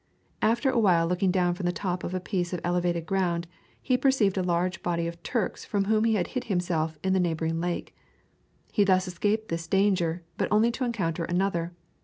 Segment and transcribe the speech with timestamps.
[0.41, 3.45] After a while looking down from the top of a piece of elevated ground
[3.83, 7.61] he perceived a large body of Turks from whom he hid himself in a neighboring
[7.61, 7.95] lake.
[8.71, 11.75] He thus escaped this danger, but only to encounter another.